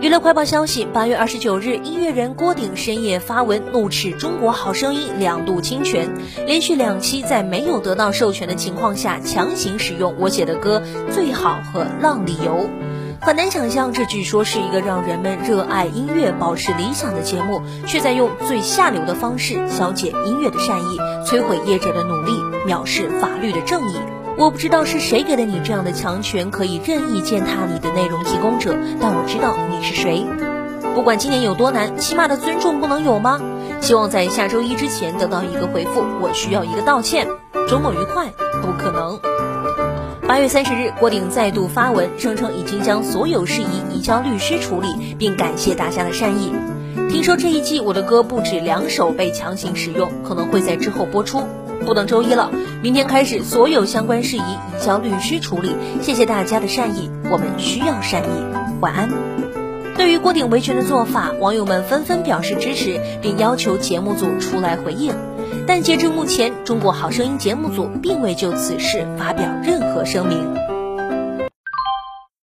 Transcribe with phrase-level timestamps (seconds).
[0.00, 6.12] 娱乐快报消息：八月二十九日，音乐人郭顶深夜发文怒斥《中国好声音》两度侵权，
[6.46, 12.52] 连续两期在没有得到授权的情况下强行使用我写的歌《最好》和《浪里游》。
[13.20, 22.32] 很难想象，这据说是一个让人们热爱音乐、保持理想的节目，却在用最下流的方式消解音乐的善意，摧毁业者的努力，
[22.66, 23.94] 藐视法律的正义。
[24.36, 30.26] 我不知道是谁给了你这样的强权，可以任意践踏你的内容提供者，但我知道你是谁。
[30.94, 33.40] 不管今年有多难，起码的尊重不能有吗？
[33.80, 36.04] 希望在下周一之前得到一个回复。
[36.20, 37.28] 我需要一个道歉。
[37.68, 38.32] 周末愉快？
[38.60, 39.20] 不可能。
[40.26, 46.52] 八月三十日，郭顶再度发文，声称已经将所有事宜移交律师处理，并感谢大家的善意。
[47.08, 51.44] 听说这一季我的歌不止两首被强行使用，可能会在之后播出。
[51.84, 52.50] 不等周一了，
[52.84, 55.74] 明天开始所有相关事宜移交律师处理。
[56.02, 58.26] 谢谢大家的善意，我们需要善意。
[58.82, 59.08] 晚安。
[59.96, 65.14] 对于郭顶维权的做法，网友们纷纷表示支持，并要求节目组出来回应。
[65.66, 70.73] 但截至目前，中国好声音节目组并未就此事发表任何声明。